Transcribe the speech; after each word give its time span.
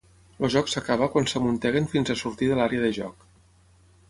El 0.45 0.51
joc 0.53 0.71
s'acaba 0.71 1.09
quan 1.15 1.29
s'amunteguen 1.33 1.91
fins 1.93 2.13
a 2.15 2.19
sortir 2.25 2.51
de 2.53 2.59
l'àrea 2.61 2.87
de 2.87 2.93
joc. 3.01 3.31